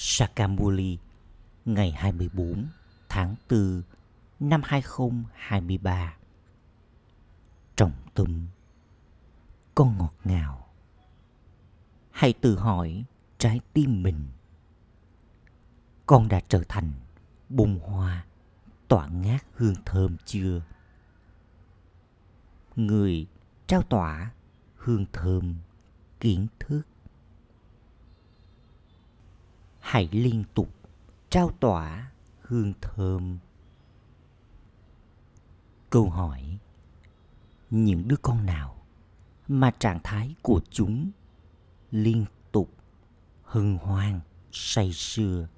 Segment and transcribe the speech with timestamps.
[0.00, 0.98] Sakamuli,
[1.64, 2.66] ngày 24
[3.08, 3.82] tháng 4
[4.40, 6.16] năm 2023.
[7.76, 8.46] Trọng tâm,
[9.74, 10.66] Con ngọt ngào
[12.10, 13.04] Hãy tự hỏi
[13.38, 14.26] trái tim mình
[16.06, 16.92] Con đã trở thành
[17.48, 18.26] bông hoa
[18.88, 20.62] tỏa ngát hương thơm chưa?
[22.76, 23.26] Người
[23.66, 24.30] trao tỏa
[24.76, 25.54] hương thơm
[26.20, 26.82] kiến thức
[29.88, 30.68] hãy liên tục
[31.30, 32.10] trao tỏa
[32.40, 33.38] hương thơm.
[35.90, 36.58] Câu hỏi,
[37.70, 38.86] những đứa con nào
[39.48, 41.10] mà trạng thái của chúng
[41.90, 42.70] liên tục
[43.42, 44.20] hân hoan,
[44.52, 45.48] say sưa?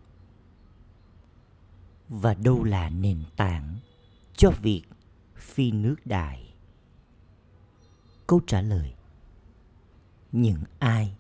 [2.09, 3.79] Và đâu là nền tảng
[4.37, 4.83] cho việc
[5.37, 6.55] phi nước đại?
[8.27, 8.95] Câu trả lời,
[10.33, 11.16] những ai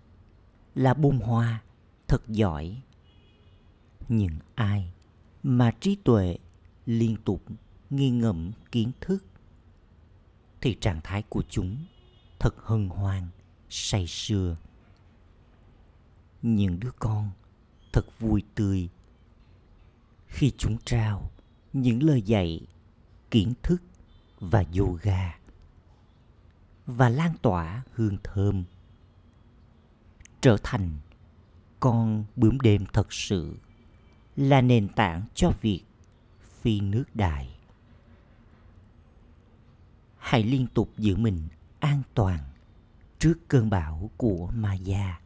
[0.74, 1.62] là bông hoa
[2.08, 2.82] thật giỏi
[4.10, 4.92] những ai.
[5.42, 6.38] Mà trí tuệ
[6.86, 7.42] liên tục
[7.90, 9.24] nghi ngẫm kiến thức.
[10.60, 11.76] Thì trạng thái của chúng
[12.38, 13.28] thật hân hoan,
[13.68, 14.56] say sưa.
[16.42, 17.30] Những đứa con
[17.92, 18.88] thật vui tươi.
[20.26, 21.30] Khi chúng trao
[21.72, 22.60] những lời dạy,
[23.30, 23.82] kiến thức
[24.40, 25.38] và yoga
[26.86, 28.64] và lan tỏa hương thơm,
[30.40, 30.90] trở thành
[31.80, 33.56] con bướm đêm thật sự
[34.36, 35.82] là nền tảng cho việc
[36.60, 37.56] phi nước đại
[40.18, 41.48] hãy liên tục giữ mình
[41.80, 42.38] an toàn
[43.18, 45.20] trước cơn bão của Maya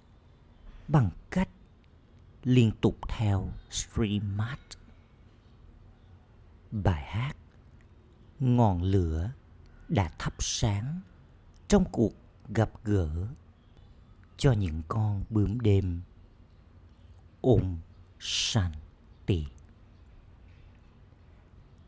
[0.89, 1.49] bằng cách
[2.43, 4.61] liên tục theo streammart
[6.71, 7.37] bài hát
[8.41, 9.31] ngọn lửa
[9.89, 11.01] đã thắp sáng
[11.69, 12.13] trong cuộc
[12.49, 13.27] gặp gỡ
[14.37, 16.03] cho những con bướm đêm
[17.41, 17.79] ôm
[19.27, 19.47] shanti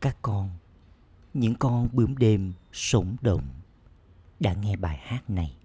[0.01, 0.49] các con,
[1.33, 3.47] những con bướm đêm sống động,
[4.39, 5.57] đã nghe bài hát này.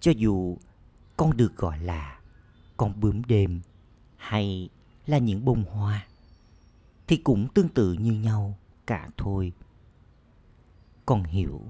[0.00, 0.56] Cho dù
[1.16, 2.20] con được gọi là
[2.76, 3.60] con bướm đêm
[4.16, 4.68] hay
[5.06, 6.06] là những bông hoa,
[7.06, 9.52] thì cũng tương tự như nhau cả thôi.
[11.06, 11.62] Con hiểu,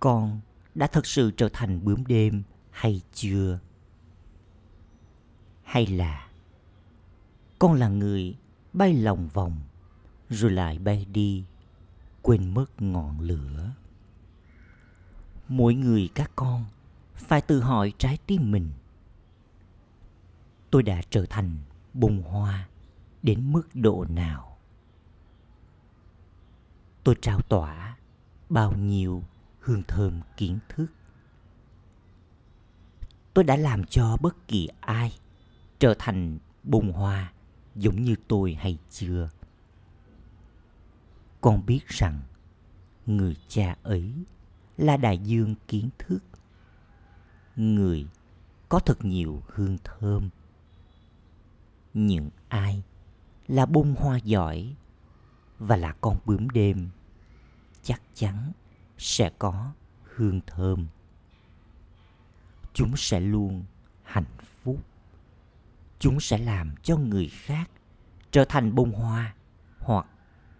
[0.00, 0.40] con
[0.74, 3.58] đã thật sự trở thành bướm đêm hay chưa?
[5.62, 6.29] Hay là
[7.60, 8.36] con là người
[8.72, 9.60] bay lòng vòng,
[10.28, 11.44] rồi lại bay đi,
[12.22, 13.70] quên mất ngọn lửa.
[15.48, 16.64] Mỗi người các con
[17.14, 18.70] phải tự hỏi trái tim mình.
[20.70, 21.58] Tôi đã trở thành
[21.94, 22.68] bông hoa
[23.22, 24.58] đến mức độ nào?
[27.04, 27.96] Tôi trao tỏa
[28.48, 29.24] bao nhiêu
[29.60, 30.86] hương thơm kiến thức?
[33.34, 35.12] Tôi đã làm cho bất kỳ ai
[35.78, 37.32] trở thành bông hoa
[37.74, 39.30] giống như tôi hay chưa?
[41.40, 42.20] Con biết rằng
[43.06, 44.12] người cha ấy
[44.76, 46.18] là đại dương kiến thức.
[47.56, 48.06] Người
[48.68, 50.30] có thật nhiều hương thơm.
[51.94, 52.82] Những ai
[53.48, 54.74] là bông hoa giỏi
[55.58, 56.88] và là con bướm đêm
[57.82, 58.52] chắc chắn
[58.98, 59.72] sẽ có
[60.14, 60.86] hương thơm.
[62.72, 63.64] Chúng sẽ luôn
[64.02, 64.49] hạnh phúc
[66.00, 67.70] chúng sẽ làm cho người khác
[68.30, 69.34] trở thành bông hoa
[69.78, 70.06] hoặc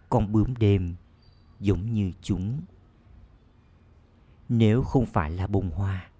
[0.08, 0.94] con bướm đêm
[1.60, 2.60] giống như chúng.
[4.48, 6.10] Nếu không phải là bông hoa,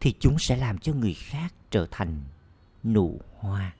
[0.00, 2.24] thì chúng sẽ làm cho người khác trở thành
[2.84, 3.74] nụ hoa.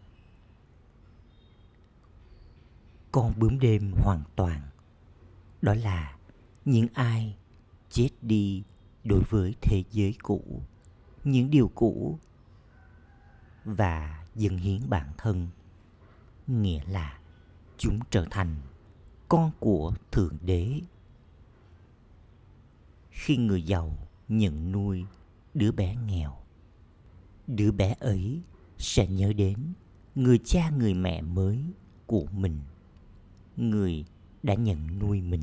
[3.12, 4.60] Con bướm đêm hoàn toàn,
[5.62, 6.16] đó là
[6.64, 7.36] những ai
[7.90, 8.62] chết đi
[9.04, 10.62] đối với thế giới cũ,
[11.24, 12.18] những điều cũ
[13.64, 15.48] và dâng hiến bản thân.
[16.46, 17.18] Nghĩa là
[17.78, 18.56] chúng trở thành
[19.28, 20.80] con của thượng đế.
[23.10, 23.92] Khi người giàu
[24.28, 25.04] nhận nuôi
[25.54, 26.36] đứa bé nghèo,
[27.46, 28.40] đứa bé ấy
[28.78, 29.58] sẽ nhớ đến
[30.14, 31.64] người cha người mẹ mới
[32.06, 32.60] của mình.
[33.56, 34.04] Người
[34.42, 35.42] đã nhận nuôi mình.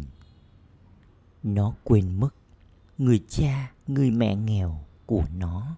[1.43, 2.29] Nó quên mất
[2.97, 5.77] người cha, người mẹ nghèo của nó.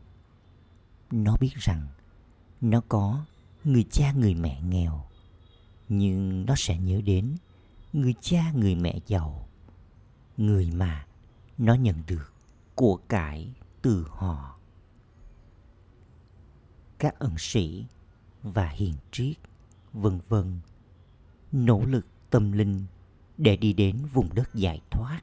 [1.11, 1.87] Nó biết rằng
[2.69, 3.25] nó có
[3.63, 5.05] người cha người mẹ nghèo,
[5.89, 7.35] nhưng nó sẽ nhớ đến
[7.93, 9.47] người cha người mẹ giàu,
[10.37, 11.05] người mà
[11.57, 12.33] nó nhận được
[12.75, 14.59] của cải từ họ.
[16.97, 17.85] Các ẩn sĩ
[18.43, 19.35] và hiền triết,
[19.93, 20.59] vân vân,
[21.51, 22.85] nỗ lực tâm linh
[23.37, 25.21] để đi đến vùng đất giải thoát.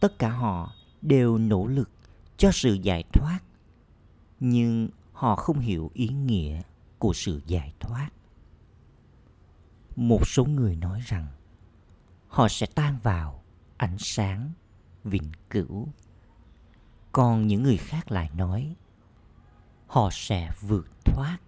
[0.00, 1.90] Tất cả họ đều nỗ lực
[2.36, 3.40] cho sự giải thoát,
[4.40, 6.62] nhưng họ không hiểu ý nghĩa
[6.98, 8.10] của sự giải thoát.
[9.96, 11.26] Một số người nói rằng,
[12.28, 13.42] họ sẽ tan vào
[13.76, 14.52] ánh sáng
[15.04, 15.88] vĩnh cửu.
[17.12, 18.74] Còn những người khác lại nói,
[19.86, 21.38] họ sẽ vượt thoát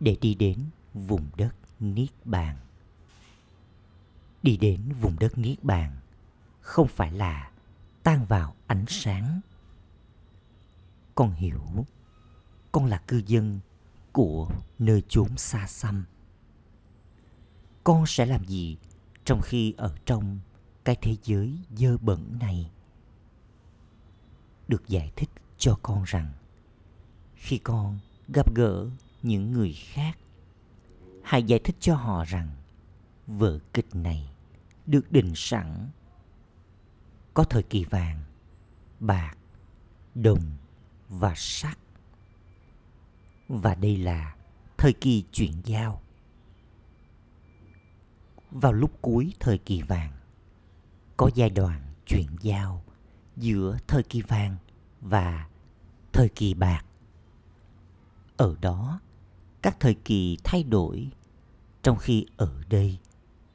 [0.00, 0.58] để đi đến
[0.94, 2.56] vùng đất niết bàn.
[4.42, 5.96] Đi đến vùng đất niết bàn
[6.60, 7.50] không phải là
[8.02, 9.40] tan vào ánh sáng.
[11.14, 11.62] Con hiểu
[12.72, 13.60] con là cư dân
[14.12, 16.04] của nơi chốn xa xăm.
[17.84, 18.76] Con sẽ làm gì
[19.24, 20.40] trong khi ở trong
[20.84, 22.70] cái thế giới dơ bẩn này?
[24.68, 26.32] Được giải thích cho con rằng,
[27.34, 27.98] khi con
[28.28, 28.86] gặp gỡ
[29.22, 30.18] những người khác,
[31.22, 32.48] hãy giải thích cho họ rằng
[33.26, 34.30] vở kịch này
[34.86, 35.88] được định sẵn.
[37.34, 38.22] Có thời kỳ vàng,
[39.00, 39.36] bạc,
[40.14, 40.42] đồng
[41.08, 41.78] và sắt
[43.48, 44.36] và đây là
[44.76, 46.02] thời kỳ chuyển giao.
[48.50, 50.12] Vào lúc cuối thời kỳ vàng,
[51.16, 52.84] có giai đoạn chuyển giao
[53.36, 54.56] giữa thời kỳ vàng
[55.00, 55.48] và
[56.12, 56.84] thời kỳ bạc.
[58.36, 59.00] Ở đó,
[59.62, 61.10] các thời kỳ thay đổi,
[61.82, 62.98] trong khi ở đây,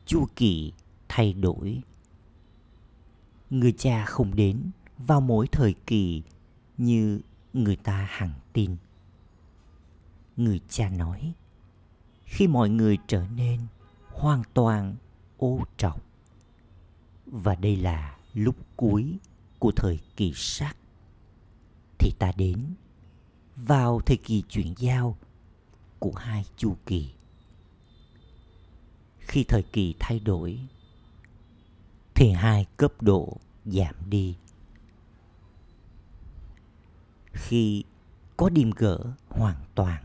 [0.05, 0.73] chu kỳ
[1.09, 1.81] thay đổi.
[3.49, 6.23] Người cha không đến vào mỗi thời kỳ
[6.77, 7.21] như
[7.53, 8.75] người ta hằng tin
[10.37, 11.33] người cha nói.
[12.25, 13.61] Khi mọi người trở nên
[14.07, 14.95] hoàn toàn
[15.37, 16.01] ô trọc.
[17.25, 19.17] Và đây là lúc cuối
[19.59, 20.77] của thời kỳ sắc
[21.99, 22.73] thì ta đến
[23.55, 25.17] vào thời kỳ chuyển giao
[25.99, 27.13] của hai chu kỳ.
[29.19, 30.59] Khi thời kỳ thay đổi,
[32.15, 34.35] thì hai cấp độ giảm đi.
[37.33, 37.83] Khi
[38.37, 40.03] có điềm gỡ hoàn toàn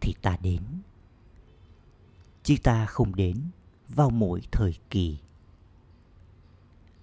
[0.00, 0.62] thì ta đến.
[2.42, 3.36] Chứ ta không đến
[3.88, 5.18] vào mỗi thời kỳ.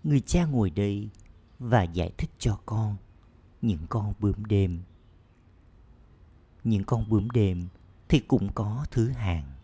[0.03, 1.09] Người cha ngồi đây
[1.59, 2.95] và giải thích cho con
[3.61, 4.81] những con bướm đêm.
[6.63, 7.67] Những con bướm đêm
[8.09, 9.57] thì cũng có thứ hàng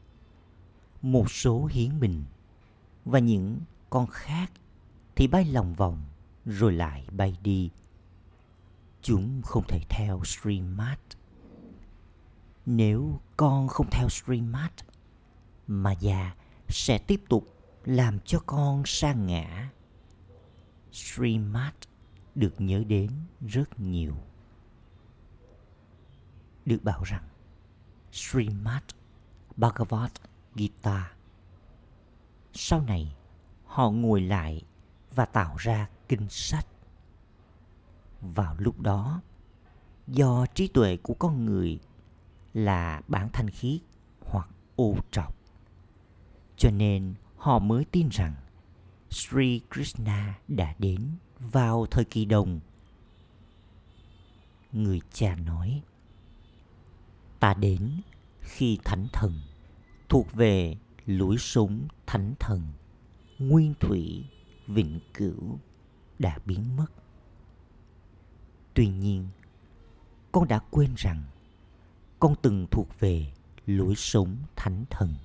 [1.03, 2.23] một số hiến mình
[3.05, 3.59] và những
[3.89, 4.51] con khác
[5.15, 6.03] thì bay lòng vòng
[6.45, 7.69] rồi lại bay đi.
[9.01, 10.97] Chúng không thể theo stream mát
[12.65, 14.71] nếu con không theo stream mát
[15.67, 16.35] mà già
[16.69, 17.47] sẽ tiếp tục
[17.85, 19.69] làm cho con sa ngã.
[20.91, 21.71] Stream mát
[22.35, 23.11] được nhớ đến
[23.41, 24.15] rất nhiều.
[26.65, 27.23] Được bảo rằng
[28.11, 28.83] Srimad
[29.55, 30.11] Bhagavad
[30.55, 31.11] Gita,
[32.53, 33.15] sau này
[33.65, 34.61] họ ngồi lại
[35.15, 36.67] và tạo ra kinh sách.
[38.21, 39.21] Vào lúc đó,
[40.07, 41.79] do trí tuệ của con người
[42.53, 43.81] là bản thanh khiết
[44.19, 45.35] hoặc u trọc.
[46.57, 48.35] Cho nên họ mới tin rằng
[49.09, 51.09] Sri Krishna đã đến
[51.39, 52.59] vào thời kỳ đồng.
[54.71, 55.81] Người cha nói,
[57.39, 58.01] ta đến
[58.39, 59.39] khi thánh thần
[60.09, 62.61] thuộc về lũi súng thánh thần,
[63.39, 64.25] nguyên thủy,
[64.67, 65.59] vĩnh cửu
[66.19, 66.87] đã biến mất.
[68.73, 69.27] Tuy nhiên,
[70.31, 71.23] con đã quên rằng
[72.23, 73.31] con từng thuộc về
[73.65, 75.15] lối sống thánh thần.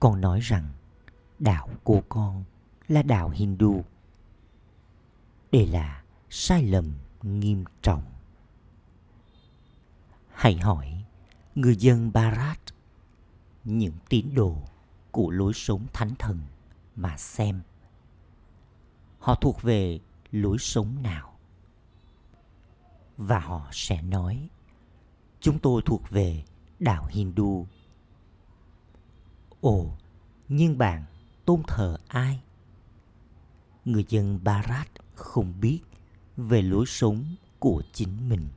[0.00, 0.68] Con nói rằng
[1.38, 2.44] đạo của con
[2.88, 3.84] là đạo hindu.
[5.52, 8.02] Đây là sai lầm nghiêm trọng.
[10.32, 11.04] Hãy hỏi
[11.54, 12.60] người dân barat
[13.64, 14.56] những tín đồ
[15.10, 16.40] của lối sống thánh thần
[16.96, 17.62] mà xem.
[19.18, 20.00] Họ thuộc về
[20.30, 21.38] lối sống nào?
[23.16, 24.48] Và họ sẽ nói
[25.42, 26.44] chúng tôi thuộc về
[26.78, 27.66] đạo hindu.
[29.60, 29.98] Ồ,
[30.48, 31.04] nhưng bạn
[31.44, 32.42] tôn thờ ai?
[33.84, 35.80] Người dân Bharat không biết
[36.36, 37.24] về lối sống
[37.58, 38.48] của chính mình.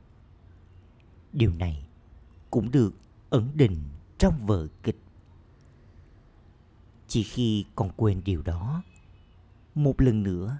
[1.32, 1.86] Điều này
[2.50, 2.94] cũng được
[3.30, 3.82] ẩn định
[4.18, 4.98] trong vở kịch.
[7.08, 8.82] Chỉ khi còn quên điều đó,
[9.74, 10.58] một lần nữa,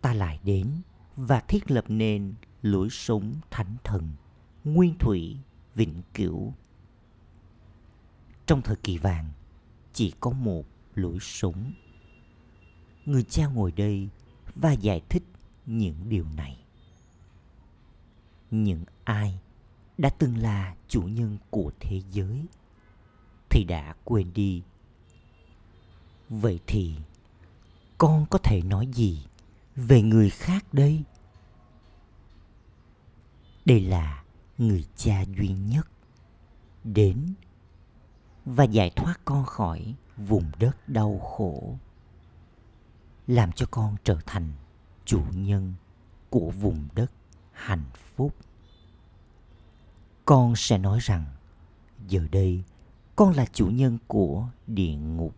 [0.00, 0.80] ta lại đến
[1.16, 4.10] và thiết lập nên lối sống thánh thần,
[4.64, 5.36] nguyên thủy
[5.76, 6.52] vĩnh cửu.
[8.46, 9.30] Trong thời kỳ vàng,
[9.92, 10.64] chỉ có một
[10.94, 11.72] lối sống.
[13.06, 14.08] Người cha ngồi đây
[14.54, 15.22] và giải thích
[15.66, 16.58] những điều này.
[18.50, 19.38] Những ai
[19.98, 22.46] đã từng là chủ nhân của thế giới
[23.50, 24.62] thì đã quên đi.
[26.28, 26.94] Vậy thì
[27.98, 29.26] con có thể nói gì
[29.76, 31.02] về người khác đây?
[33.64, 34.24] Đây là
[34.58, 35.88] người cha duy nhất
[36.84, 37.34] đến
[38.44, 41.78] và giải thoát con khỏi vùng đất đau khổ,
[43.26, 44.52] làm cho con trở thành
[45.04, 45.74] chủ nhân
[46.30, 47.12] của vùng đất
[47.52, 47.84] hạnh
[48.16, 48.34] phúc.
[50.24, 51.24] Con sẽ nói rằng,
[52.08, 52.62] giờ đây
[53.16, 55.36] con là chủ nhân của địa ngục.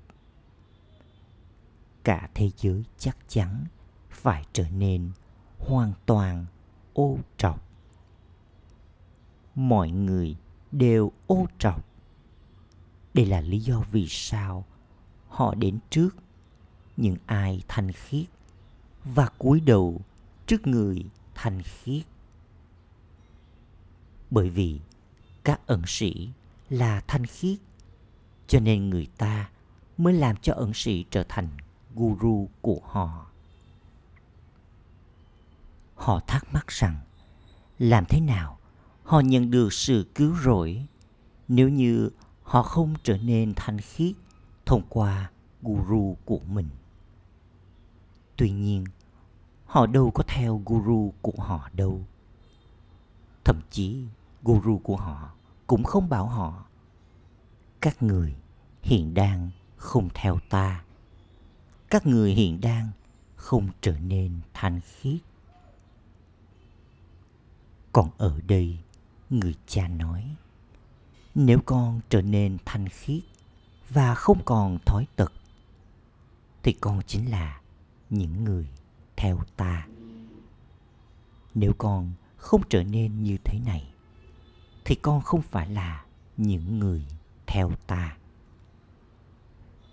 [2.04, 3.64] Cả thế giới chắc chắn
[4.10, 5.10] phải trở nên
[5.58, 6.46] hoàn toàn
[6.94, 7.67] ô trọc
[9.58, 10.36] mọi người
[10.72, 11.84] đều ô trọc.
[13.14, 14.64] Đây là lý do vì sao
[15.28, 16.16] họ đến trước.
[16.96, 18.26] Những ai thanh khiết
[19.04, 20.00] và cúi đầu
[20.46, 22.02] trước người thanh khiết.
[24.30, 24.80] Bởi vì
[25.44, 26.30] các ẩn sĩ
[26.68, 27.58] là thanh khiết,
[28.46, 29.50] cho nên người ta
[29.98, 31.48] mới làm cho ẩn sĩ trở thành
[31.94, 33.26] guru của họ.
[35.94, 36.96] Họ thắc mắc rằng,
[37.78, 38.57] làm thế nào
[39.08, 40.86] họ nhận được sự cứu rỗi.
[41.48, 42.10] Nếu như
[42.42, 44.14] họ không trở nên thanh khiết
[44.66, 45.30] thông qua
[45.62, 46.68] guru của mình.
[48.36, 48.84] Tuy nhiên,
[49.64, 52.04] họ đâu có theo guru của họ đâu.
[53.44, 54.04] Thậm chí,
[54.42, 55.30] guru của họ
[55.66, 56.64] cũng không bảo họ.
[57.80, 58.36] Các người
[58.82, 60.84] hiện đang không theo ta.
[61.90, 62.90] Các người hiện đang
[63.36, 65.20] không trở nên thanh khiết.
[67.92, 68.78] Còn ở đây
[69.30, 70.36] người cha nói.
[71.34, 73.22] Nếu con trở nên thanh khiết
[73.90, 75.32] và không còn thói tật,
[76.62, 77.60] thì con chính là
[78.10, 78.68] những người
[79.16, 79.86] theo ta.
[81.54, 83.92] Nếu con không trở nên như thế này,
[84.84, 86.04] thì con không phải là
[86.36, 87.06] những người
[87.46, 88.16] theo ta.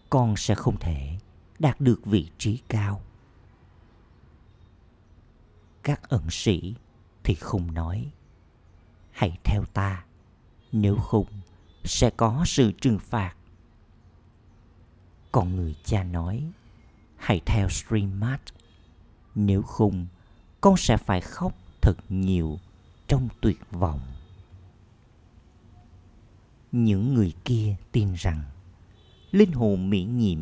[0.09, 1.17] Con sẽ không thể
[1.59, 3.01] đạt được vị trí cao.
[5.83, 6.75] Các ẩn sĩ
[7.23, 8.11] thì không nói
[9.15, 10.05] hãy theo ta,
[10.71, 11.25] nếu không
[11.83, 13.35] sẽ có sự trừng phạt.
[15.31, 16.51] Còn người cha nói,
[17.15, 18.41] hãy theo streammart
[19.35, 20.07] nếu không
[20.61, 22.59] con sẽ phải khóc thật nhiều
[23.07, 24.01] trong tuyệt vọng.
[26.71, 28.43] Những người kia tin rằng
[29.31, 30.39] linh hồn miễn nhiễm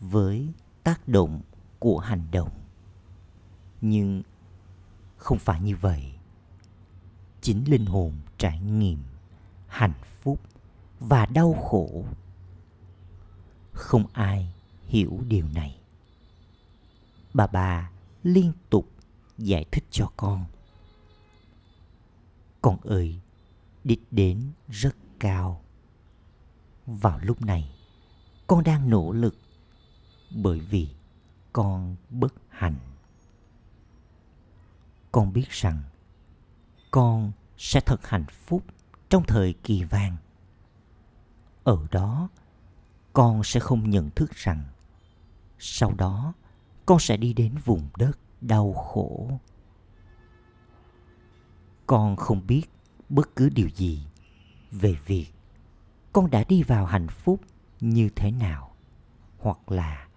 [0.00, 0.48] với
[0.82, 1.40] tác động
[1.78, 2.50] của hành động.
[3.80, 4.22] Nhưng
[5.16, 6.19] không phải như vậy
[7.40, 8.98] chính linh hồn trải nghiệm,
[9.66, 10.40] hạnh phúc
[11.00, 12.04] và đau khổ.
[13.72, 14.52] Không ai
[14.86, 15.80] hiểu điều này.
[17.34, 17.90] Bà bà
[18.22, 18.88] liên tục
[19.38, 20.44] giải thích cho con.
[22.62, 23.20] Con ơi,
[23.84, 25.62] đích đến rất cao.
[26.86, 27.74] Vào lúc này,
[28.46, 29.36] con đang nỗ lực
[30.30, 30.88] bởi vì
[31.52, 32.78] con bất hạnh.
[35.12, 35.82] Con biết rằng
[36.90, 38.64] con sẽ thật hạnh phúc
[39.08, 40.16] trong thời kỳ vàng.
[41.64, 42.28] Ở đó,
[43.12, 44.64] con sẽ không nhận thức rằng
[45.58, 46.32] sau đó
[46.86, 49.30] con sẽ đi đến vùng đất đau khổ.
[51.86, 52.62] Con không biết
[53.08, 54.06] bất cứ điều gì
[54.70, 55.26] về việc
[56.12, 57.40] con đã đi vào hạnh phúc
[57.80, 58.74] như thế nào,
[59.38, 60.08] hoặc là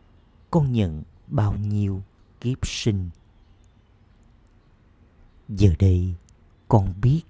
[0.51, 2.03] con nhận bao nhiêu
[2.41, 3.09] kiếp sinh.
[5.49, 6.15] Giờ đây
[6.67, 7.22] con biết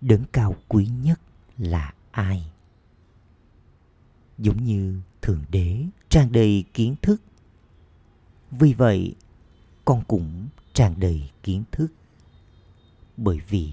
[0.00, 1.20] đấng cao quý nhất
[1.58, 2.50] là ai.
[4.38, 7.22] Giống như thượng đế tràn đầy kiến thức.
[8.50, 9.14] Vì vậy,
[9.84, 11.88] con cũng tràn đầy kiến thức.
[13.16, 13.72] Bởi vì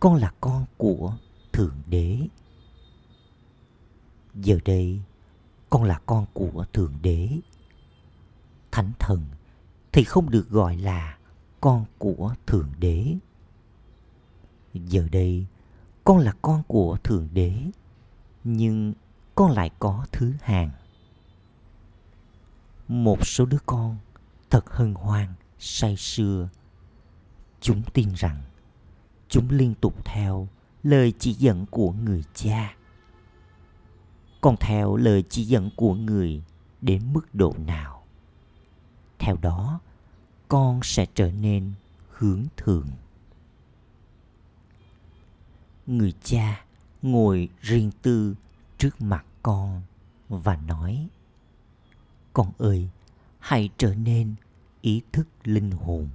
[0.00, 1.16] con là con của
[1.52, 2.28] thượng đế.
[4.34, 5.00] Giờ đây,
[5.70, 7.28] con là con của thượng đế.
[8.72, 9.24] Thánh thần
[9.92, 11.18] thì không được gọi là
[11.60, 13.14] con của thượng đế
[14.80, 15.46] giờ đây,
[16.04, 17.54] con là con của thượng đế,
[18.44, 18.92] nhưng
[19.34, 20.70] con lại có thứ hàng
[22.88, 23.96] một số đứa con
[24.50, 25.28] thật hân hoan
[25.58, 26.48] say sưa.
[27.60, 28.42] Chúng tin rằng
[29.28, 30.48] chúng liên tục theo
[30.82, 32.76] lời chỉ dẫn của người cha.
[34.40, 36.42] Còn theo lời chỉ dẫn của người
[36.80, 38.04] đến mức độ nào?
[39.18, 39.80] Theo đó,
[40.48, 41.72] con sẽ trở nên
[42.10, 42.88] hướng thượng
[45.86, 46.64] người cha
[47.02, 48.34] ngồi riêng tư
[48.78, 49.82] trước mặt con
[50.28, 51.08] và nói,
[52.32, 52.88] con ơi,
[53.38, 54.34] hãy trở nên
[54.80, 56.08] ý thức linh hồn.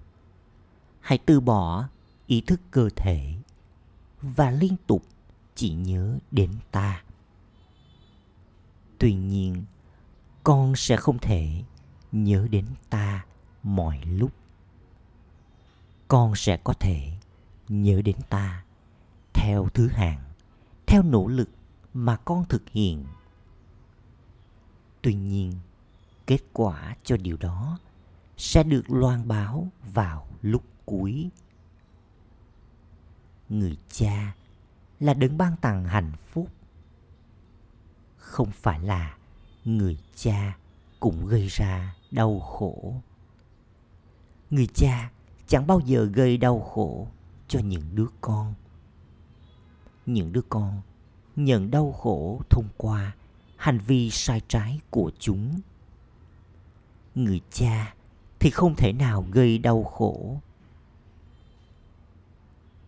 [1.00, 1.88] Hãy từ bỏ
[2.28, 3.34] ý thức cơ thể
[4.22, 5.04] và liên tục
[5.56, 7.04] chỉ nhớ đến ta.
[8.98, 9.64] Tuy nhiên,
[10.44, 11.64] con sẽ không thể
[12.12, 13.26] nhớ đến ta
[13.64, 14.32] mọi lúc.
[16.08, 17.12] Con sẽ có thể
[17.68, 18.64] nhớ đến ta
[19.50, 20.20] theo thứ hạng,
[20.88, 21.50] theo nỗ lực
[21.94, 23.06] mà con thực hiện.
[25.02, 25.54] Tuy nhiên,
[26.28, 27.80] kết quả cho điều đó
[28.38, 31.30] sẽ được loan báo vào lúc cuối.
[33.50, 34.36] Người cha
[35.00, 36.48] là đấng ban tặng hạnh phúc.
[38.18, 39.18] Không phải là
[39.66, 40.58] người cha
[41.00, 43.02] cũng gây ra đau khổ.
[44.50, 45.12] Người cha
[45.48, 47.08] chẳng bao giờ gây đau khổ
[47.48, 48.54] cho những đứa con
[50.14, 50.82] những đứa con,
[51.36, 53.16] nhận đau khổ thông qua
[53.58, 55.60] hành vi sai trái của chúng.
[57.16, 57.94] Người cha
[58.40, 60.42] thì không thể nào gây đau khổ.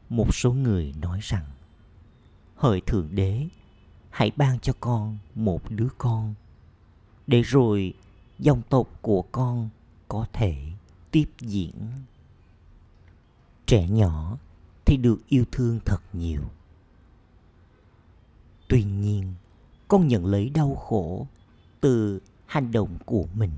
[0.09, 1.45] Một số người nói rằng,
[2.55, 3.47] hỡi thượng đế,
[4.09, 6.33] hãy ban cho con một đứa con,
[7.27, 7.93] để rồi
[8.39, 9.69] dòng tộc của con
[10.07, 10.71] có thể
[11.11, 11.73] tiếp diễn.
[13.65, 14.37] Trẻ nhỏ
[14.85, 16.41] thì được yêu thương thật nhiều
[18.71, 19.33] tuy nhiên,
[19.87, 21.27] con nhận lấy đau khổ
[21.81, 23.51] từ hành động của mình.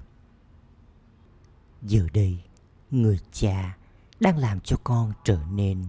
[1.82, 2.44] Giờ đây,
[2.92, 3.78] người cha
[4.20, 5.86] đang làm cho con trở nên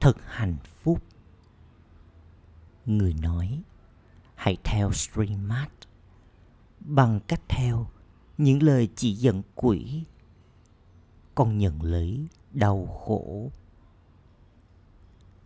[0.00, 1.02] thật hạnh phúc.
[2.86, 3.62] Người nói,
[4.34, 5.72] hãy theo streammart
[6.80, 7.86] bằng cách theo
[8.38, 10.04] những lời chỉ dẫn quỷ,
[11.34, 13.50] con nhận lấy đau khổ.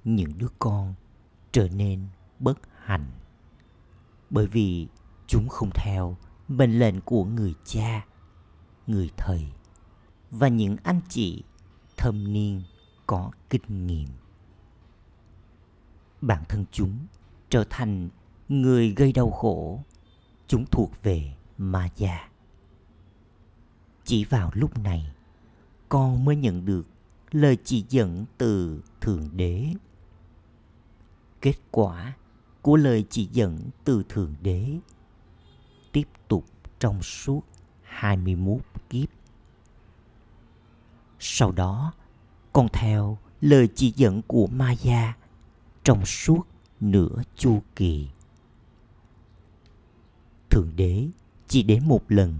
[0.04, 0.94] Những đứa con
[1.52, 2.06] trở nên
[2.38, 2.58] bất
[2.88, 3.10] hạnh
[4.30, 4.88] bởi vì
[5.26, 6.16] chúng không theo
[6.48, 8.06] mệnh lệnh của người cha,
[8.86, 9.52] người thầy
[10.30, 11.42] và những anh chị
[11.96, 12.62] thâm niên
[13.06, 14.08] có kinh nghiệm.
[16.20, 16.98] Bản thân chúng
[17.50, 18.08] trở thành
[18.48, 19.84] người gây đau khổ,
[20.46, 22.28] chúng thuộc về ma già
[24.04, 25.12] chỉ vào lúc này,
[25.88, 26.86] con mới nhận được
[27.30, 29.66] lời chỉ dẫn từ thượng đế.
[31.40, 32.14] Kết quả
[32.68, 34.78] của lời chỉ dẫn từ thượng đế
[35.92, 36.44] tiếp tục
[36.78, 37.40] trong suốt
[37.82, 39.08] 21 kiếp.
[41.18, 41.92] Sau đó,
[42.52, 45.16] con theo lời chỉ dẫn của Maya
[45.84, 46.46] trong suốt
[46.80, 48.08] nửa chu kỳ.
[50.50, 51.08] Thượng đế
[51.46, 52.38] chỉ đến một lần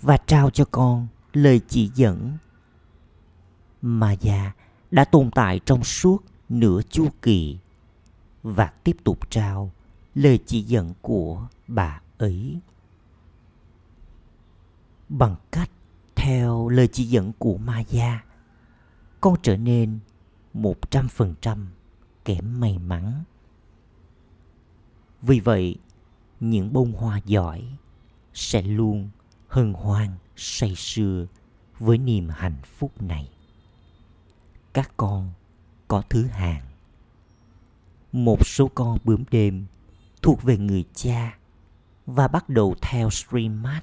[0.00, 2.32] và trao cho con lời chỉ dẫn.
[3.82, 4.54] Maya
[4.90, 7.58] đã tồn tại trong suốt nửa chu kỳ
[8.54, 9.72] và tiếp tục trao
[10.14, 12.60] lời chỉ dẫn của bà ấy.
[15.08, 15.70] Bằng cách
[16.16, 18.24] theo lời chỉ dẫn của Maya,
[19.20, 19.98] con trở nên
[20.54, 21.68] một trăm phần trăm
[22.24, 23.24] kém may mắn.
[25.22, 25.76] Vì vậy,
[26.40, 27.64] những bông hoa giỏi
[28.34, 29.10] sẽ luôn
[29.48, 31.26] hân hoan say sưa
[31.78, 33.30] với niềm hạnh phúc này.
[34.72, 35.32] Các con
[35.88, 36.67] có thứ hạng
[38.12, 39.66] một số con bướm đêm
[40.22, 41.38] thuộc về người cha
[42.06, 43.82] và bắt đầu theo stream mát.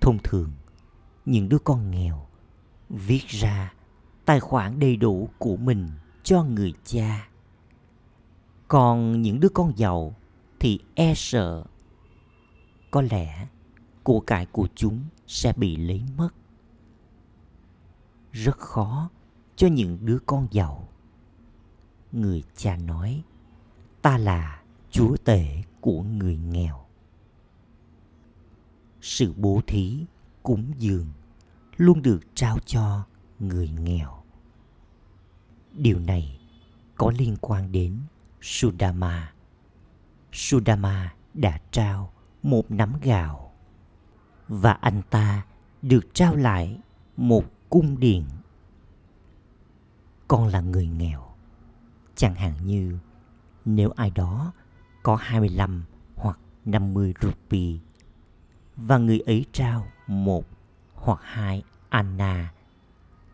[0.00, 0.52] Thông thường,
[1.24, 2.26] những đứa con nghèo
[2.88, 3.72] viết ra
[4.24, 5.88] tài khoản đầy đủ của mình
[6.22, 7.28] cho người cha.
[8.68, 10.14] Còn những đứa con giàu
[10.60, 11.64] thì e sợ
[12.90, 13.46] có lẽ
[14.02, 16.28] của cải của chúng sẽ bị lấy mất.
[18.32, 19.10] Rất khó
[19.56, 20.88] cho những đứa con giàu
[22.12, 23.22] người cha nói,
[24.02, 26.86] ta là chúa tể của người nghèo.
[29.00, 30.04] Sự bố thí
[30.42, 31.06] cúng dường
[31.76, 33.04] luôn được trao cho
[33.38, 34.22] người nghèo.
[35.72, 36.40] Điều này
[36.96, 38.00] có liên quan đến
[38.42, 39.32] sudama.
[40.32, 43.52] Sudama đã trao một nắm gạo
[44.48, 45.46] và anh ta
[45.82, 46.80] được trao lại
[47.16, 48.24] một cung điện.
[50.28, 51.29] Con là người nghèo.
[52.20, 52.98] Chẳng hạn như,
[53.64, 54.52] nếu ai đó
[55.02, 55.84] có 25
[56.16, 57.78] hoặc 50 rupee
[58.76, 60.44] và người ấy trao một
[60.94, 62.52] hoặc hai anna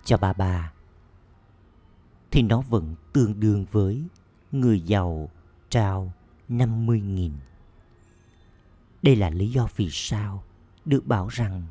[0.05, 0.73] cho bà bà
[2.31, 4.05] thì nó vẫn tương đương với
[4.53, 5.31] người giàu
[5.71, 6.13] trao
[6.49, 7.31] 50.000.
[9.03, 10.45] Đây là lý do vì sao
[10.85, 11.63] được bảo rằng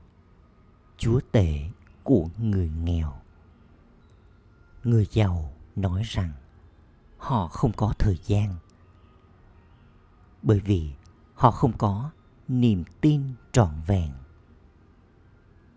[0.98, 1.70] chúa tể
[2.04, 3.14] của người nghèo.
[4.84, 6.32] Người giàu nói rằng
[7.26, 8.56] họ không có thời gian.
[10.42, 10.92] Bởi vì
[11.34, 12.12] họ không có
[12.48, 14.12] niềm tin trọn vẹn.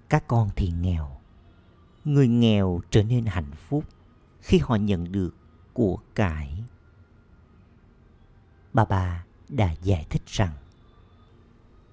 [0.08, 1.20] Các con thì nghèo.
[2.04, 3.84] Người nghèo trở nên hạnh phúc
[4.40, 5.34] khi họ nhận được
[5.72, 6.64] của cải.
[8.72, 10.52] Bà bà đã giải thích rằng,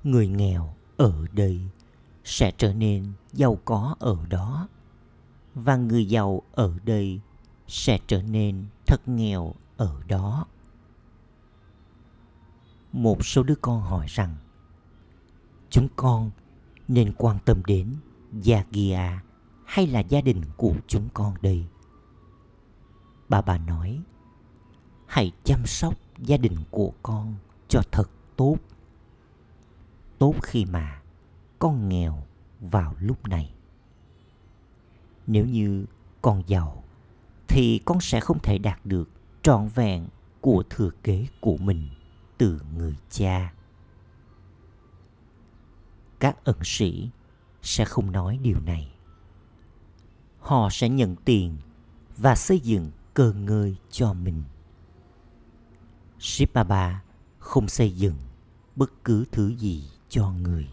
[0.04, 1.62] người nghèo ở đây
[2.24, 4.68] sẽ trở nên giàu có ở đó
[5.54, 7.22] và người giàu ở đây
[7.68, 10.46] sẽ trở nên thật nghèo ở đó
[12.96, 14.36] một số đứa con hỏi rằng
[15.70, 16.32] chúng con
[16.88, 17.96] nên quan tâm đến
[18.32, 19.22] gia gia
[19.66, 21.66] hay là gia đình của chúng con đây?
[23.30, 24.02] Bà bà nói,
[25.06, 27.36] hãy chăm sóc gia đình của con
[27.68, 28.58] cho thật tốt.
[30.18, 31.02] Tốt khi mà
[31.60, 32.24] con nghèo
[32.60, 33.54] vào lúc này.
[35.28, 35.86] Nếu như
[36.22, 36.84] con giàu
[37.48, 39.10] thì con sẽ không thể đạt được
[39.44, 40.08] trọn vẹn
[40.42, 41.90] của thừa kế của mình
[42.38, 43.54] từ người cha
[46.20, 47.10] các ẩn sĩ
[47.62, 48.92] sẽ không nói điều này
[50.40, 51.58] họ sẽ nhận tiền
[52.18, 54.44] và xây dựng cơ ngơi cho mình
[56.20, 57.00] Sipapa
[57.40, 58.16] không xây dựng
[58.76, 60.70] bất cứ thứ gì cho người.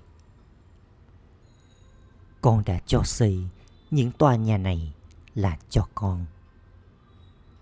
[2.41, 3.49] Con đã cho xây
[3.91, 4.95] những tòa nhà này
[5.35, 6.27] là cho con.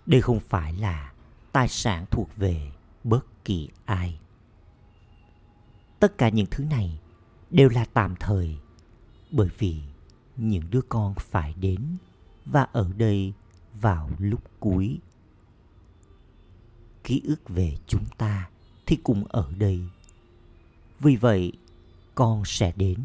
[0.05, 1.13] Đây không phải là
[1.51, 2.71] tài sản thuộc về
[3.03, 4.19] bất kỳ ai.
[5.99, 6.99] Tất cả những thứ này
[7.49, 8.57] đều là tạm thời,
[9.31, 9.81] bởi vì
[10.37, 11.97] những đứa con phải đến
[12.45, 13.33] và ở đây
[13.73, 14.99] vào lúc cuối.
[17.03, 18.49] Ký ức về chúng ta
[18.85, 19.81] thì cũng ở đây.
[20.99, 21.51] Vì vậy,
[22.15, 22.97] con sẽ đến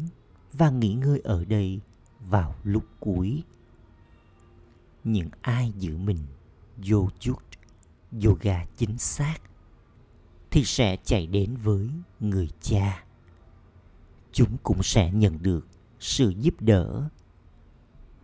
[0.53, 1.79] và nghỉ ngơi ở đây
[2.19, 3.43] vào lúc cuối.
[5.03, 6.17] Những ai giữ mình
[6.77, 7.37] vô chút,
[8.23, 9.37] yoga chính xác,
[10.51, 13.03] thì sẽ chạy đến với người cha.
[14.31, 15.67] Chúng cũng sẽ nhận được
[15.99, 17.09] sự giúp đỡ.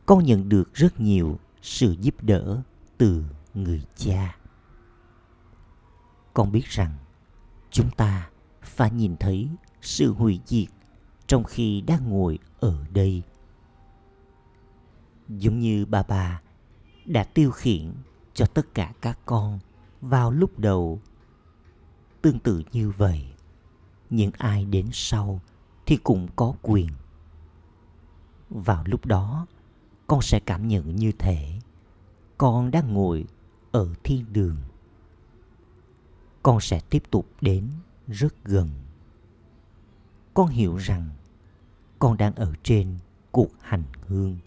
[0.06, 2.62] Con nhận được rất nhiều sự giúp đỡ
[2.98, 4.38] từ người cha.
[6.34, 6.98] Con biết rằng,
[7.72, 8.30] chúng ta
[8.62, 9.50] phải nhìn thấy
[9.82, 10.68] sự hủy diệt
[11.28, 13.24] trong khi đang ngồi ở đây.
[15.30, 16.42] Giống như bà bà
[17.06, 17.94] đã tiêu khiển
[18.34, 19.60] cho tất cả các con
[20.02, 21.02] vào lúc đầu.
[22.22, 23.28] Tương tự như vậy,
[24.10, 25.42] những ai đến sau
[25.86, 26.90] thì cũng có quyền.
[28.50, 29.48] Vào lúc đó,
[30.08, 31.60] con sẽ cảm nhận như thể
[32.38, 33.26] con đang ngồi
[33.72, 34.58] ở thiên đường.
[36.44, 37.70] Con sẽ tiếp tục đến
[38.08, 38.70] rất gần.
[40.34, 41.10] Con hiểu rằng
[42.00, 42.98] con đang ở trên
[43.32, 44.38] cuộc hành hương.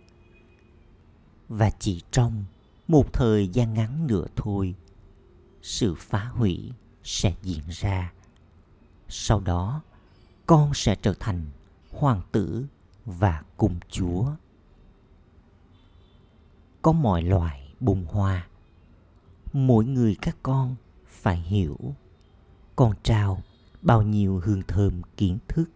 [1.49, 2.45] Và chỉ trong
[2.89, 4.75] một thời gian ngắn nữa thôi,
[5.63, 6.73] sự phá hủy
[7.05, 8.13] sẽ diễn ra.
[9.09, 9.83] Sau đó,
[10.47, 11.47] con sẽ trở thành
[11.91, 12.67] hoàng tử
[13.05, 14.27] và cung chúa.
[16.83, 18.47] Có mọi loại bông hoa,
[19.53, 21.77] mỗi người các con phải hiểu
[22.77, 23.43] con trao
[23.83, 25.71] bao nhiêu hương thơm kiến thức.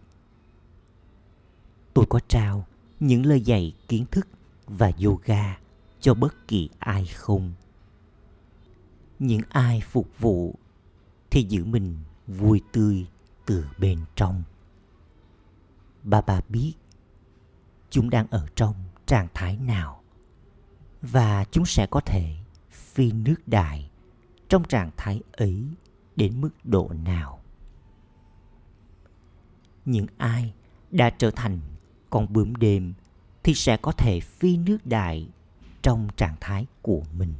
[1.93, 2.65] Tôi có trao
[2.99, 4.27] những lời dạy kiến thức
[4.67, 5.57] và yoga
[6.01, 7.53] cho bất kỳ ai không.
[9.19, 10.55] Những ai phục vụ
[11.29, 13.07] thì giữ mình vui tươi
[13.45, 14.43] từ bên trong.
[16.03, 16.73] Bà bà biết
[17.89, 20.01] chúng đang ở trong trạng thái nào
[21.01, 22.35] và chúng sẽ có thể
[22.69, 23.89] phi nước đại
[24.49, 25.65] trong trạng thái ấy
[26.15, 27.39] đến mức độ nào.
[29.85, 30.53] Những ai
[30.91, 31.59] đã trở thành
[32.09, 32.93] con bướm đêm
[33.43, 35.29] thì sẽ có thể phi nước đại
[35.81, 37.33] trong trạng thái của mình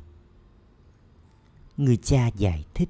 [1.78, 2.90] người cha giải thích,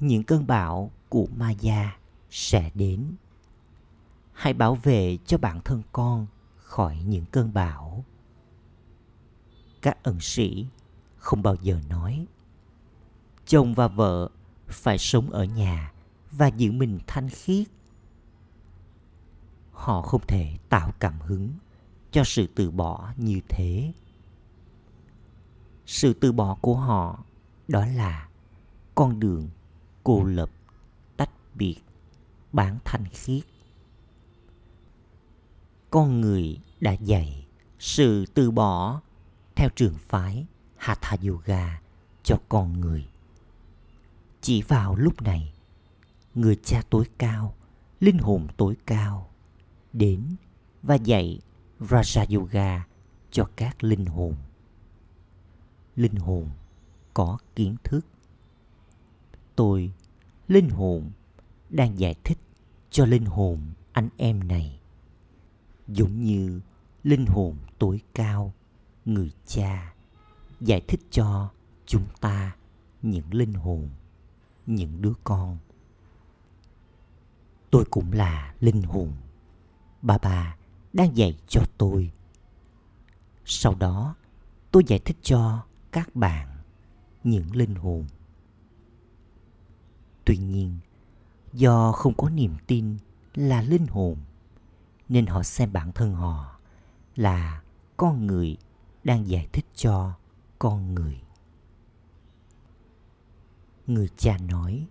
[0.00, 1.96] những cơn bão của Maya
[2.30, 3.14] sẽ đến.
[4.32, 6.26] Hãy bảo vệ cho bản thân con
[6.56, 8.04] khỏi những cơn bão.
[9.82, 10.66] Các ẩn sĩ
[11.16, 12.26] không bao giờ nói,
[13.46, 14.28] chồng và vợ
[14.66, 15.92] phải sống ở nhà
[16.30, 17.66] và giữ mình thanh khiết.
[19.72, 21.52] Họ không thể tạo cảm hứng
[22.10, 23.92] cho sự từ bỏ như thế.
[25.86, 27.24] Sự từ bỏ của họ
[27.68, 28.28] đó là
[28.94, 29.48] con đường
[30.04, 30.50] cô lập
[31.16, 31.76] tách biệt
[32.52, 33.42] bản thanh khiết
[35.90, 37.46] con người đã dạy
[37.78, 39.00] sự từ bỏ
[39.56, 40.46] theo trường phái
[40.76, 41.80] hatha yoga
[42.22, 43.10] cho con người
[44.40, 45.52] chỉ vào lúc này,
[46.34, 47.54] người cha tối cao,
[48.00, 49.30] linh hồn tối cao
[49.92, 50.36] đến
[50.82, 51.40] và dạy
[51.80, 52.86] raja yoga
[53.30, 54.34] cho các linh hồn.
[55.96, 56.50] Linh hồn
[57.14, 58.06] có kiến thức.
[59.56, 59.92] Tôi,
[60.48, 61.10] linh hồn,
[61.70, 62.38] đang giải thích
[62.90, 63.58] cho linh hồn
[63.92, 64.80] anh em này.
[65.88, 66.60] Giống như
[67.02, 68.52] linh hồn tối cao,
[69.04, 69.94] người cha,
[70.60, 71.50] giải thích cho
[71.86, 72.56] chúng ta
[73.02, 73.88] những linh hồn,
[74.66, 75.58] những đứa con.
[77.70, 79.12] Tôi cũng là linh hồn.
[80.02, 80.56] Ba bà
[80.92, 82.12] đang dạy cho tôi.
[83.44, 84.14] Sau đó,
[84.70, 86.48] tôi giải thích cho các bạn
[87.24, 88.06] những linh hồn.
[90.24, 90.78] Tuy nhiên,
[91.52, 92.96] do không có niềm tin
[93.34, 94.16] là linh hồn,
[95.08, 96.58] nên họ xem bản thân họ
[97.16, 97.62] là
[97.96, 98.56] con người
[99.04, 100.12] đang giải thích cho
[100.58, 101.20] con người.
[103.86, 104.86] Người cha nói,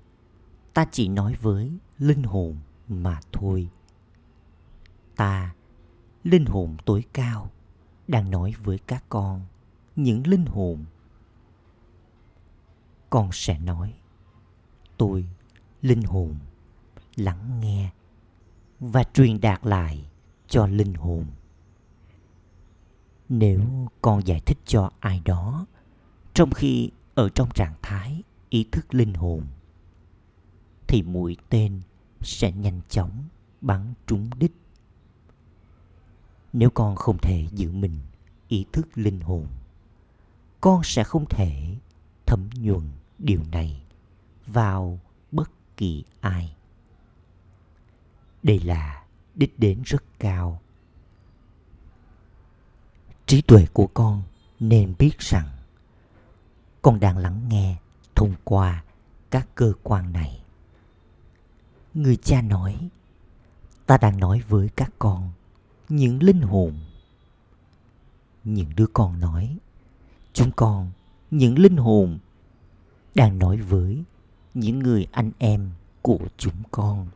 [0.74, 2.58] ta chỉ nói với linh hồn
[2.88, 3.70] mà thôi.
[5.16, 5.54] Ta
[6.24, 7.52] linh hồn tối cao
[8.08, 9.46] đang nói với các con
[9.96, 10.86] những linh hồn.
[13.10, 13.94] Con sẽ nói,
[14.98, 15.26] tôi,
[15.82, 16.36] linh hồn,
[17.16, 17.90] lắng nghe
[18.80, 20.06] và truyền đạt lại
[20.48, 21.26] cho linh hồn.
[23.30, 23.62] Nếu
[24.02, 25.66] con giải thích cho ai đó,
[26.34, 29.44] trong khi ở trong trạng thái ý thức linh hồn,
[30.88, 31.82] thì mũi tên
[32.22, 33.24] sẽ nhanh chóng
[33.62, 34.54] bắn trúng đích
[36.54, 38.00] nếu con không thể giữ mình
[38.48, 39.48] ý thức linh hồn,
[40.62, 41.76] con sẽ không thể
[42.26, 43.82] thấm nhuần điều này
[44.46, 45.00] vào
[45.32, 46.56] bất kỳ ai.
[48.44, 49.04] Đây là
[49.36, 50.62] đích đến rất cao.
[53.26, 54.24] Trí tuệ của con
[54.60, 55.50] nên biết rằng
[56.82, 57.78] con đang lắng nghe
[58.16, 58.84] thông qua
[59.30, 60.44] các cơ quan này.
[61.94, 62.90] Người cha nói,
[63.86, 65.32] ta đang nói với các con
[65.90, 66.74] những linh hồn.
[68.44, 69.58] Những đứa con nói,
[70.34, 70.92] chúng con,
[71.32, 72.20] những linh hồn
[73.16, 74.04] đang nói với
[74.54, 75.72] những người anh em
[76.02, 77.08] của chúng con.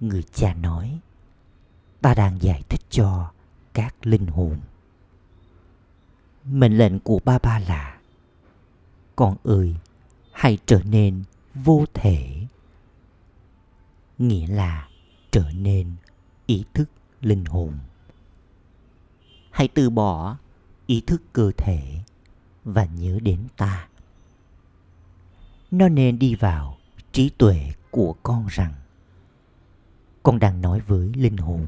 [0.00, 0.98] Người cha nói,
[2.00, 3.32] ta đang giải thích cho
[3.72, 4.60] các linh hồn.
[6.44, 8.00] Mệnh lệnh của ba ba là,
[9.16, 9.76] con ơi,
[10.32, 11.22] hãy trở nên
[11.54, 12.46] vô thể.
[14.18, 14.88] Nghĩa là
[15.30, 15.96] trở nên
[16.46, 17.78] ý thức linh hồn.
[19.50, 20.36] Hãy từ bỏ
[20.86, 22.00] ý thức cơ thể
[22.64, 23.88] và nhớ đến ta.
[25.70, 26.76] Nó nên đi vào
[27.12, 28.74] trí tuệ của con rằng,
[30.22, 31.66] con đang nói với linh hồn,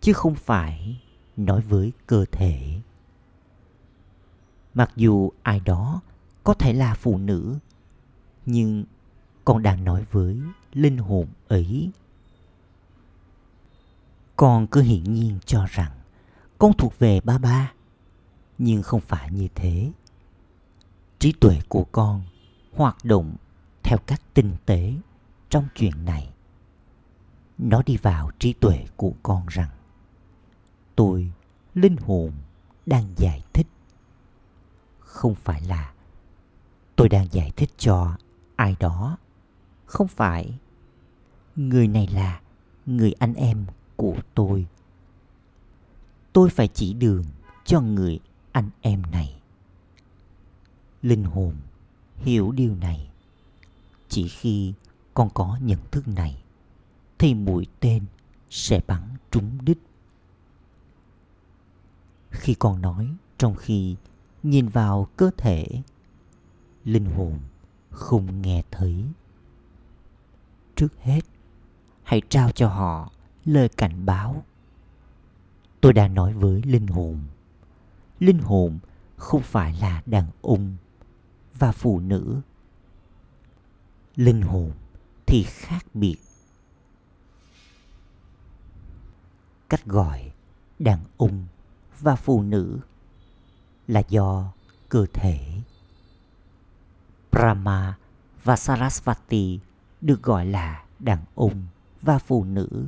[0.00, 1.00] chứ không phải
[1.36, 2.80] nói với cơ thể.
[4.74, 6.00] Mặc dù ai đó
[6.44, 7.58] có thể là phụ nữ,
[8.46, 8.84] nhưng
[9.44, 10.40] con đang nói với
[10.72, 11.90] linh hồn ấy
[14.36, 15.90] con cứ hiển nhiên cho rằng
[16.58, 17.72] con thuộc về ba ba,
[18.58, 19.92] nhưng không phải như thế.
[21.18, 22.22] Trí tuệ của con
[22.72, 23.36] hoạt động
[23.82, 24.94] theo cách tinh tế
[25.48, 26.30] trong chuyện này.
[27.58, 29.70] Nó đi vào trí tuệ của con rằng,
[30.96, 31.32] tôi
[31.74, 32.32] linh hồn
[32.86, 33.66] đang giải thích.
[34.98, 35.92] Không phải là
[36.96, 38.16] tôi đang giải thích cho
[38.56, 39.18] ai đó.
[39.86, 40.58] Không phải.
[41.56, 42.40] Người này là
[42.86, 43.66] người anh em
[43.96, 44.66] của tôi.
[46.32, 47.24] Tôi phải chỉ đường
[47.64, 48.20] cho người
[48.52, 49.40] anh em này.
[51.02, 51.54] Linh hồn
[52.16, 53.10] hiểu điều này.
[54.08, 54.74] Chỉ khi
[55.14, 56.42] con có nhận thức này,
[57.18, 58.04] thì mũi tên
[58.50, 59.78] sẽ bắn trúng đích.
[62.30, 63.96] Khi con nói, trong khi
[64.42, 65.66] nhìn vào cơ thể,
[66.84, 67.38] linh hồn
[67.90, 69.04] không nghe thấy.
[70.76, 71.20] Trước hết,
[72.02, 73.12] hãy trao cho họ
[73.44, 74.44] lời cảnh báo.
[75.80, 77.20] Tôi đang nói với linh hồn.
[78.18, 78.78] Linh hồn
[79.16, 80.76] không phải là đàn ông
[81.58, 82.40] và phụ nữ.
[84.16, 84.72] Linh hồn
[85.26, 86.16] thì khác biệt.
[89.68, 90.32] Cách gọi
[90.78, 91.46] đàn ông
[92.00, 92.78] và phụ nữ
[93.88, 94.52] là do
[94.88, 95.60] cơ thể.
[97.32, 97.98] Brahma
[98.44, 99.60] và sarasvati
[100.00, 101.66] được gọi là đàn ông
[102.02, 102.86] và phụ nữ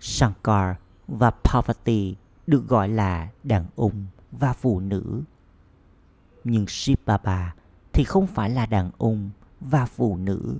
[0.00, 0.76] shankar
[1.08, 5.22] và parvati được gọi là đàn ông và phụ nữ
[6.48, 7.54] nhưng Shiv Baba
[7.92, 9.30] thì không phải là đàn ông
[9.60, 10.58] và phụ nữ.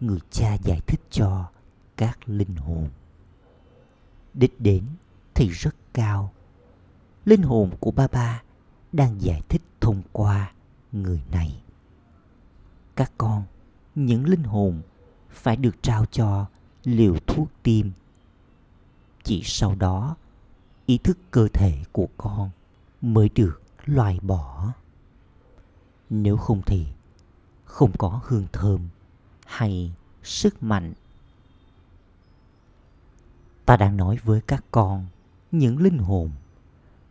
[0.00, 1.50] Người cha giải thích cho
[1.96, 2.88] các linh hồn.
[4.34, 4.84] Đích đến
[5.34, 6.32] thì rất cao.
[7.24, 8.42] Linh hồn của Baba
[8.92, 10.52] đang giải thích thông qua
[10.92, 11.62] người này.
[12.96, 13.44] Các con,
[13.94, 14.82] những linh hồn
[15.30, 16.46] phải được trao cho
[16.84, 17.92] liều thuốc tim.
[19.22, 20.16] Chỉ sau đó,
[20.86, 22.50] ý thức cơ thể của con
[23.00, 24.72] mới được loại bỏ.
[26.10, 26.86] Nếu không thì
[27.64, 28.88] không có hương thơm
[29.46, 29.92] hay
[30.22, 30.92] sức mạnh.
[33.64, 35.06] Ta đang nói với các con
[35.52, 36.30] những linh hồn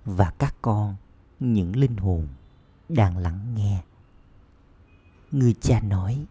[0.06, 0.96] và các con
[1.40, 2.28] những linh hồn
[2.90, 3.84] đang lắng nghe.
[5.32, 6.26] Người cha nói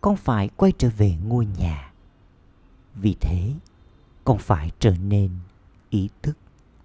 [0.00, 1.92] con phải quay trở về ngôi nhà
[2.96, 3.52] vì thế
[4.24, 5.30] con phải trở nên
[5.90, 6.36] ý thức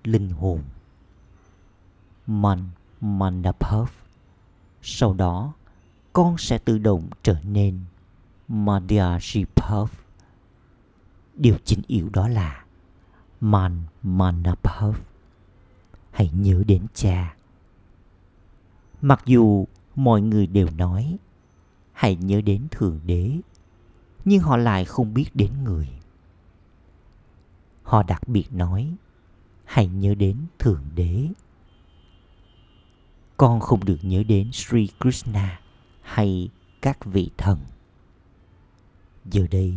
[0.04, 0.62] linh hồn
[2.28, 2.70] Man
[3.02, 3.90] Manapov.
[4.82, 5.54] Sau đó,
[6.14, 7.80] con sẽ tự động trở nên
[8.48, 9.90] Madhyashipov.
[11.36, 12.66] Điều chính yếu đó là
[13.42, 14.96] Man Manapov.
[16.12, 17.36] Hãy nhớ đến cha.
[19.02, 21.18] Mặc dù mọi người đều nói
[22.02, 23.38] hãy nhớ đến Thượng Đế,
[24.26, 25.90] nhưng họ lại không biết đến người.
[27.92, 28.96] Họ đặc biệt nói
[29.66, 31.28] hãy nhớ đến Thượng Đế.
[33.38, 35.62] Con không được nhớ đến Sri Krishna
[36.02, 36.50] hay
[36.82, 37.60] các vị thần.
[39.26, 39.76] Giờ đây,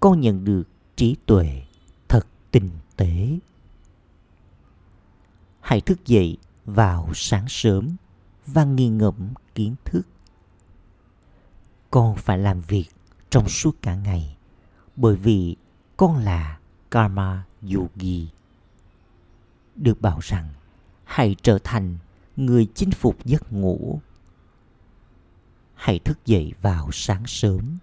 [0.00, 0.62] con nhận được
[0.96, 1.62] trí tuệ
[2.08, 3.38] thật tinh tế.
[5.60, 7.96] Hãy thức dậy vào sáng sớm
[8.46, 10.02] và nghiền ngẫm kiến thức.
[11.90, 12.86] Con phải làm việc
[13.30, 14.36] trong suốt cả ngày
[14.96, 15.56] bởi vì
[15.96, 16.58] con là
[16.90, 18.28] Karma Yogi.
[19.76, 20.48] Được bảo rằng
[21.04, 21.98] hãy trở thành
[22.36, 24.00] người chinh phục giấc ngủ.
[25.74, 27.78] Hãy thức dậy vào sáng sớm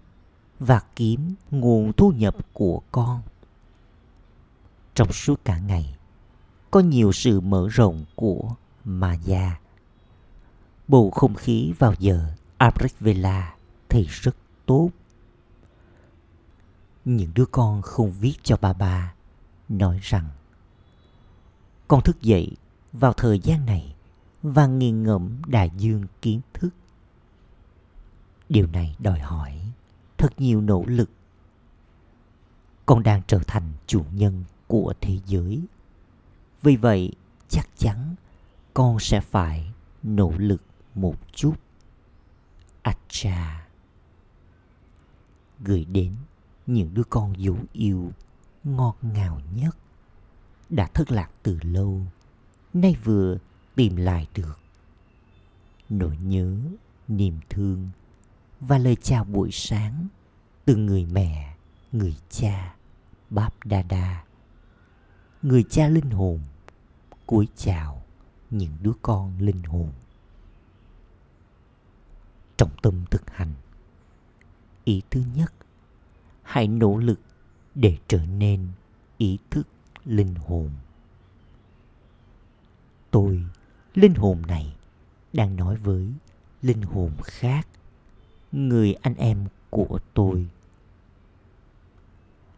[0.58, 3.22] và kiếm nguồn thu nhập của con.
[4.94, 5.96] Trong suốt cả ngày,
[6.70, 9.60] có nhiều sự mở rộng của Maya.
[10.88, 12.26] Bầu không khí vào giờ
[12.58, 13.54] Amrit Vela
[13.88, 14.90] thì rất tốt.
[17.06, 19.14] Những đứa con không viết cho ba ba
[19.68, 20.28] nói rằng
[21.88, 22.56] con thức dậy
[22.92, 23.94] vào thời gian này
[24.42, 26.70] và nghiền ngẫm đại dương kiến thức.
[28.48, 29.60] Điều này đòi hỏi
[30.16, 31.10] thật nhiều nỗ lực.
[32.86, 35.62] Con đang trở thành chủ nhân của thế giới.
[36.62, 37.12] Vì vậy,
[37.48, 38.14] chắc chắn
[38.74, 40.62] con sẽ phải nỗ lực
[40.94, 41.54] một chút.
[42.82, 43.66] Acha
[45.60, 46.14] gửi đến
[46.66, 48.12] những đứa con dấu yêu
[48.64, 49.76] ngọt ngào nhất.
[50.70, 52.00] Đã thất lạc từ lâu,
[52.74, 53.38] nay vừa
[53.74, 54.58] tìm lại được.
[55.88, 56.56] Nỗi nhớ,
[57.08, 57.88] niềm thương
[58.60, 60.06] và lời chào buổi sáng
[60.64, 61.56] từ người mẹ,
[61.92, 62.76] người cha,
[63.30, 64.24] báp đa đa.
[65.42, 66.40] Người cha linh hồn
[67.26, 68.02] cúi chào
[68.50, 69.92] những đứa con linh hồn.
[72.56, 73.52] Trọng tâm thực hành.
[74.84, 75.52] Ý thứ nhất
[76.46, 77.20] hãy nỗ lực
[77.74, 78.68] để trở nên
[79.18, 79.68] ý thức
[80.04, 80.70] linh hồn.
[83.10, 83.44] Tôi,
[83.94, 84.76] linh hồn này,
[85.32, 86.12] đang nói với
[86.62, 87.68] linh hồn khác,
[88.52, 90.48] người anh em của tôi.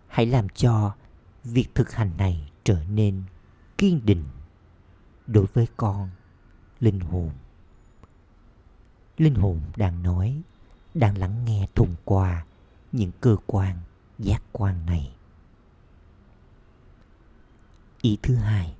[0.09, 0.94] Hãy làm cho
[1.44, 3.22] việc thực hành này trở nên
[3.79, 4.24] kiên định
[5.27, 6.11] đối với con
[6.81, 7.31] linh hồn.
[9.16, 10.42] Linh hồn đang nói,
[10.94, 12.44] đang lắng nghe thông qua
[12.92, 13.79] những cơ quan
[14.18, 15.14] giác quan này.
[18.01, 18.77] Ý thứ hai,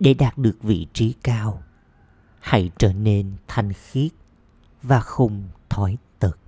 [0.00, 1.62] để đạt được vị trí cao,
[2.40, 4.12] hãy trở nên thanh khiết
[4.82, 6.38] và không thói tật.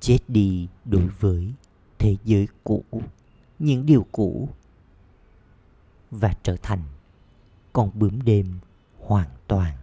[0.00, 1.54] Chết đi đối với
[1.98, 2.84] thế giới cũ,
[3.58, 4.48] những điều cũ,
[6.10, 6.82] và trở thành
[7.72, 8.58] con bướm đêm
[8.98, 9.79] hoàn toàn.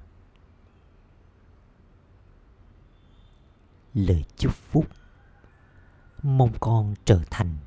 [3.98, 4.88] Lời chúc phúc.
[6.24, 7.58] Mong con trở thành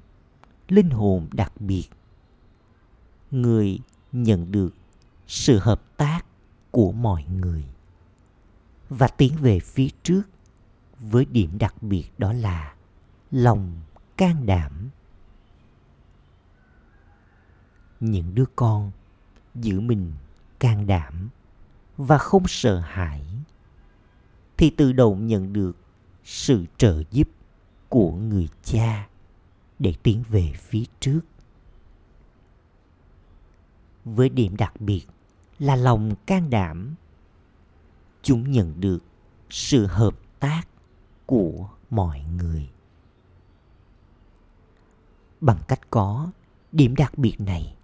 [0.68, 1.88] linh hồn đặc biệt.
[3.30, 3.78] Người
[4.12, 4.74] nhận được
[5.26, 6.20] sự hợp tác
[6.70, 7.64] của mọi người.
[8.88, 10.22] Và tiến về phía trước
[11.00, 12.74] với điểm đặc biệt đó là
[13.30, 13.80] lòng
[14.16, 14.90] can đảm.
[18.00, 18.92] Những đứa con
[19.54, 20.12] giữ mình
[20.58, 21.28] can đảm
[21.96, 23.24] và không sợ hãi
[24.56, 25.76] thì tự động nhận được
[26.30, 27.28] sự trợ giúp
[27.88, 29.08] của người cha
[29.78, 31.20] để tiến về phía trước.
[34.04, 35.06] Với điểm đặc biệt
[35.58, 36.94] là lòng can đảm,
[38.22, 38.98] chúng nhận được
[39.50, 40.62] sự hợp tác
[41.26, 42.70] của mọi người.
[45.40, 46.30] Bằng cách có
[46.72, 47.74] điểm đặc biệt này,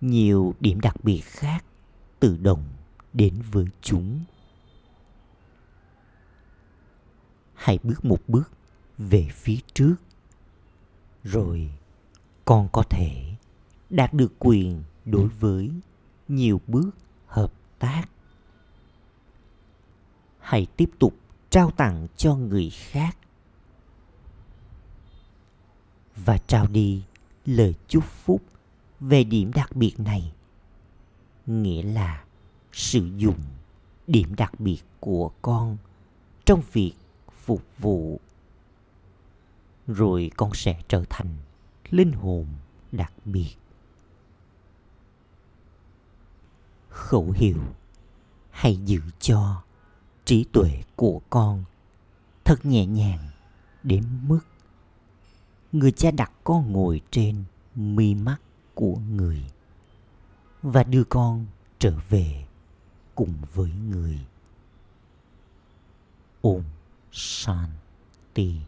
[0.00, 1.64] nhiều điểm đặc biệt khác
[2.20, 2.64] tự động
[3.12, 4.20] đến với chúng.
[7.58, 8.50] Hãy bước một bước
[8.98, 9.94] về phía trước.
[11.24, 11.70] Rồi
[12.44, 13.34] con có thể
[13.90, 15.70] đạt được quyền đối với
[16.28, 16.90] nhiều bước
[17.26, 18.04] hợp tác.
[20.38, 21.14] Hãy tiếp tục
[21.50, 23.16] trao tặng cho người khác.
[26.16, 27.02] Và trao đi
[27.46, 28.42] lời chúc phúc
[29.00, 30.32] về điểm đặc biệt này.
[31.46, 32.24] Nghĩa là
[32.72, 33.40] sử dụng
[34.06, 35.76] điểm đặc biệt của con
[36.44, 36.92] trong việc
[37.48, 38.20] phục vụ.
[39.86, 41.36] Rồi con sẽ trở thành
[41.90, 42.46] linh hồn
[42.92, 43.54] đặc biệt.
[46.88, 47.58] Khẩu hiệu
[48.50, 49.62] hãy giữ cho
[50.24, 51.64] trí tuệ của con
[52.44, 53.28] thật nhẹ nhàng
[53.82, 54.40] đến mức
[55.72, 57.44] người cha đặt con ngồi trên
[57.74, 58.36] mi mắt
[58.74, 59.44] của người
[60.62, 61.46] và đưa con
[61.78, 62.46] trở về
[63.14, 64.18] cùng với người.
[67.10, 67.70] 上
[68.34, 68.60] 帝。